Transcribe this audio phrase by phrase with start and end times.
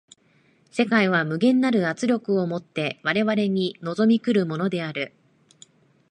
[0.71, 5.13] 世界は無限なる圧力を以て我々に臨み来るものである。